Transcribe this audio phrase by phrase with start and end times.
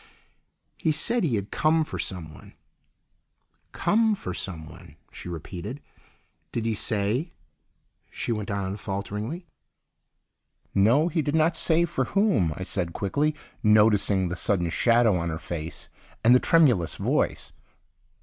[0.77, 2.55] "He said he had come for someone."
[3.71, 5.79] "Come for someone," she repeated.
[6.51, 7.33] "Did he say—"
[8.09, 9.45] she went on falteringly.
[10.73, 15.29] "No, he did not say for whom," I said quickly, noticing the sudden shadow on
[15.29, 15.87] her face
[16.23, 17.53] and the tremulous voice.